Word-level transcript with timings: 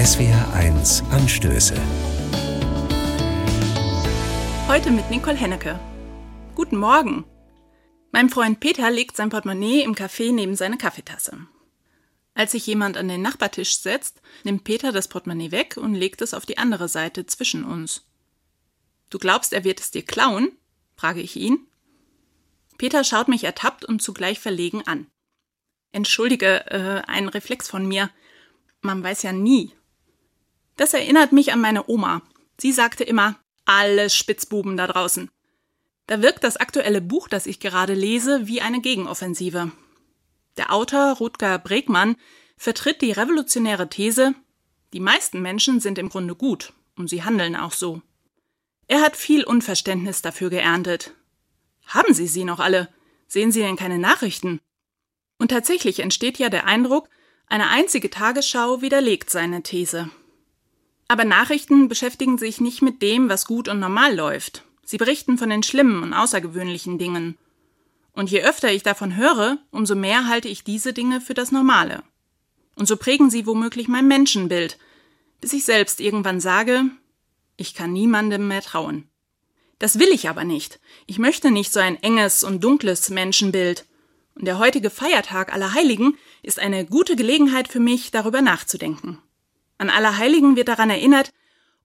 SWR1 0.00 1.06
Anstöße. 1.10 1.74
Heute 4.66 4.90
mit 4.92 5.10
Nicole 5.10 5.36
Hennecke. 5.36 5.78
Guten 6.54 6.78
Morgen. 6.78 7.26
Mein 8.10 8.30
Freund 8.30 8.60
Peter 8.60 8.90
legt 8.90 9.14
sein 9.14 9.28
Portemonnaie 9.28 9.82
im 9.82 9.94
Café 9.94 10.32
neben 10.32 10.56
seine 10.56 10.78
Kaffeetasse. 10.78 11.46
Als 12.32 12.52
sich 12.52 12.66
jemand 12.66 12.96
an 12.96 13.08
den 13.08 13.20
Nachbartisch 13.20 13.78
setzt, 13.78 14.22
nimmt 14.42 14.64
Peter 14.64 14.90
das 14.90 15.06
Portemonnaie 15.06 15.50
weg 15.50 15.76
und 15.76 15.94
legt 15.94 16.22
es 16.22 16.32
auf 16.32 16.46
die 16.46 16.56
andere 16.56 16.88
Seite 16.88 17.26
zwischen 17.26 17.62
uns. 17.62 18.06
Du 19.10 19.18
glaubst, 19.18 19.52
er 19.52 19.64
wird 19.64 19.80
es 19.80 19.90
dir 19.90 20.02
klauen? 20.02 20.52
frage 20.96 21.20
ich 21.20 21.36
ihn. 21.36 21.66
Peter 22.78 23.04
schaut 23.04 23.28
mich 23.28 23.44
ertappt 23.44 23.84
und 23.84 24.00
zugleich 24.00 24.40
verlegen 24.40 24.80
an. 24.86 25.08
Entschuldige, 25.92 26.64
äh, 26.70 27.02
ein 27.06 27.28
Reflex 27.28 27.68
von 27.68 27.86
mir. 27.86 28.08
Man 28.80 29.04
weiß 29.04 29.24
ja 29.24 29.32
nie. 29.32 29.74
Das 30.80 30.94
erinnert 30.94 31.30
mich 31.32 31.52
an 31.52 31.60
meine 31.60 31.90
Oma. 31.90 32.22
Sie 32.58 32.72
sagte 32.72 33.04
immer, 33.04 33.38
alle 33.66 34.08
Spitzbuben 34.08 34.78
da 34.78 34.86
draußen. 34.86 35.30
Da 36.06 36.22
wirkt 36.22 36.42
das 36.42 36.56
aktuelle 36.56 37.02
Buch, 37.02 37.28
das 37.28 37.44
ich 37.44 37.60
gerade 37.60 37.92
lese, 37.92 38.46
wie 38.46 38.62
eine 38.62 38.80
Gegenoffensive. 38.80 39.72
Der 40.56 40.72
Autor 40.72 41.18
Rutger 41.18 41.58
Bregmann 41.58 42.16
vertritt 42.56 43.02
die 43.02 43.12
revolutionäre 43.12 43.90
These, 43.90 44.34
die 44.94 45.00
meisten 45.00 45.42
Menschen 45.42 45.80
sind 45.80 45.98
im 45.98 46.08
Grunde 46.08 46.34
gut 46.34 46.72
und 46.96 47.10
sie 47.10 47.24
handeln 47.24 47.56
auch 47.56 47.72
so. 47.72 48.00
Er 48.86 49.02
hat 49.02 49.18
viel 49.18 49.44
Unverständnis 49.44 50.22
dafür 50.22 50.48
geerntet. 50.48 51.12
Haben 51.88 52.14
Sie 52.14 52.26
sie 52.26 52.44
noch 52.44 52.58
alle? 52.58 52.88
Sehen 53.26 53.52
Sie 53.52 53.60
denn 53.60 53.76
keine 53.76 53.98
Nachrichten? 53.98 54.60
Und 55.36 55.50
tatsächlich 55.50 56.00
entsteht 56.00 56.38
ja 56.38 56.48
der 56.48 56.64
Eindruck, 56.64 57.10
eine 57.48 57.68
einzige 57.68 58.08
Tagesschau 58.08 58.80
widerlegt 58.80 59.28
seine 59.28 59.62
These. 59.62 60.10
Aber 61.10 61.24
Nachrichten 61.24 61.88
beschäftigen 61.88 62.38
sich 62.38 62.60
nicht 62.60 62.82
mit 62.82 63.02
dem, 63.02 63.28
was 63.28 63.44
gut 63.44 63.66
und 63.66 63.80
normal 63.80 64.14
läuft. 64.14 64.62
Sie 64.84 64.96
berichten 64.96 65.38
von 65.38 65.50
den 65.50 65.64
schlimmen 65.64 66.04
und 66.04 66.12
außergewöhnlichen 66.12 66.98
Dingen. 66.98 67.36
Und 68.12 68.30
je 68.30 68.44
öfter 68.44 68.70
ich 68.70 68.84
davon 68.84 69.16
höre, 69.16 69.58
umso 69.72 69.96
mehr 69.96 70.28
halte 70.28 70.46
ich 70.46 70.62
diese 70.62 70.92
Dinge 70.92 71.20
für 71.20 71.34
das 71.34 71.50
Normale. 71.50 72.04
Und 72.76 72.86
so 72.86 72.96
prägen 72.96 73.28
sie 73.28 73.44
womöglich 73.44 73.88
mein 73.88 74.06
Menschenbild, 74.06 74.78
bis 75.40 75.52
ich 75.52 75.64
selbst 75.64 76.00
irgendwann 76.00 76.40
sage, 76.40 76.84
ich 77.56 77.74
kann 77.74 77.92
niemandem 77.92 78.46
mehr 78.46 78.62
trauen. 78.62 79.08
Das 79.80 79.98
will 79.98 80.10
ich 80.12 80.28
aber 80.28 80.44
nicht. 80.44 80.78
Ich 81.08 81.18
möchte 81.18 81.50
nicht 81.50 81.72
so 81.72 81.80
ein 81.80 82.00
enges 82.00 82.44
und 82.44 82.62
dunkles 82.62 83.10
Menschenbild. 83.10 83.84
Und 84.36 84.44
der 84.44 84.60
heutige 84.60 84.90
Feiertag 84.90 85.52
aller 85.52 85.74
Heiligen 85.74 86.16
ist 86.44 86.60
eine 86.60 86.86
gute 86.86 87.16
Gelegenheit 87.16 87.66
für 87.66 87.80
mich, 87.80 88.12
darüber 88.12 88.42
nachzudenken. 88.42 89.18
An 89.80 89.88
Allerheiligen 89.88 90.56
wird 90.56 90.68
daran 90.68 90.90
erinnert, 90.90 91.32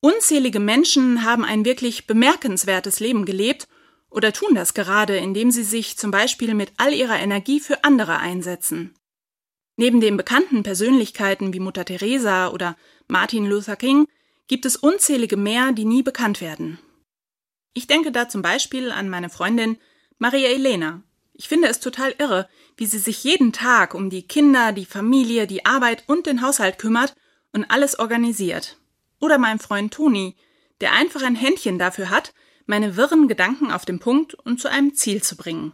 unzählige 0.00 0.60
Menschen 0.60 1.24
haben 1.24 1.44
ein 1.44 1.66
wirklich 1.66 2.06
bemerkenswertes 2.06 3.00
Leben 3.00 3.26
gelebt 3.26 3.68
oder 4.08 4.32
tun 4.32 4.54
das 4.54 4.72
gerade, 4.72 5.18
indem 5.18 5.50
sie 5.50 5.62
sich 5.62 5.98
zum 5.98 6.10
Beispiel 6.10 6.54
mit 6.54 6.72
all 6.78 6.94
ihrer 6.94 7.20
Energie 7.20 7.60
für 7.60 7.84
andere 7.84 8.16
einsetzen. 8.16 8.94
Neben 9.76 10.00
den 10.00 10.16
bekannten 10.16 10.62
Persönlichkeiten 10.62 11.52
wie 11.52 11.60
Mutter 11.60 11.84
Teresa 11.84 12.48
oder 12.48 12.78
Martin 13.08 13.44
Luther 13.44 13.76
King 13.76 14.08
gibt 14.48 14.64
es 14.64 14.76
unzählige 14.76 15.36
mehr, 15.36 15.72
die 15.72 15.84
nie 15.84 16.02
bekannt 16.02 16.40
werden. 16.40 16.78
Ich 17.74 17.88
denke 17.88 18.10
da 18.10 18.26
zum 18.26 18.40
Beispiel 18.40 18.90
an 18.90 19.10
meine 19.10 19.28
Freundin 19.28 19.76
Maria 20.16 20.48
Elena. 20.48 21.02
Ich 21.34 21.46
finde 21.46 21.68
es 21.68 21.78
total 21.78 22.14
irre, 22.16 22.48
wie 22.78 22.86
sie 22.86 22.98
sich 22.98 23.22
jeden 23.22 23.52
Tag 23.52 23.92
um 23.92 24.08
die 24.08 24.26
Kinder, 24.26 24.72
die 24.72 24.86
Familie, 24.86 25.46
die 25.46 25.66
Arbeit 25.66 26.04
und 26.06 26.24
den 26.24 26.40
Haushalt 26.40 26.78
kümmert 26.78 27.14
und 27.52 27.64
alles 27.64 27.98
organisiert. 27.98 28.78
Oder 29.20 29.38
mein 29.38 29.58
Freund 29.58 29.94
Toni, 29.94 30.36
der 30.80 30.92
einfach 30.92 31.22
ein 31.22 31.36
Händchen 31.36 31.78
dafür 31.78 32.10
hat, 32.10 32.32
meine 32.66 32.96
wirren 32.96 33.28
Gedanken 33.28 33.70
auf 33.70 33.84
den 33.84 33.98
Punkt 33.98 34.34
und 34.34 34.60
zu 34.60 34.68
einem 34.68 34.94
Ziel 34.94 35.22
zu 35.22 35.36
bringen. 35.36 35.72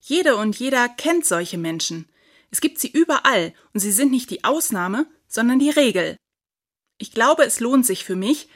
Jede 0.00 0.36
und 0.36 0.58
jeder 0.58 0.88
kennt 0.88 1.26
solche 1.26 1.58
Menschen. 1.58 2.08
Es 2.50 2.60
gibt 2.60 2.78
sie 2.78 2.90
überall 2.90 3.52
und 3.74 3.80
sie 3.80 3.92
sind 3.92 4.10
nicht 4.10 4.30
die 4.30 4.44
Ausnahme, 4.44 5.06
sondern 5.26 5.58
die 5.58 5.70
Regel. 5.70 6.16
Ich 6.98 7.12
glaube, 7.12 7.44
es 7.44 7.60
lohnt 7.60 7.84
sich 7.84 8.04
für 8.04 8.16
mich, 8.16 8.48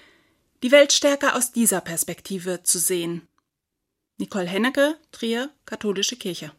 die 0.63 0.71
Welt 0.71 0.93
stärker 0.93 1.37
aus 1.37 1.53
dieser 1.53 1.81
Perspektive 1.81 2.63
zu 2.63 2.79
sehen. 2.79 3.27
Nicole 4.19 4.47
Hennecke, 4.47 4.99
Trier, 5.13 5.51
Katholische 5.65 6.17
Kirche. 6.17 6.53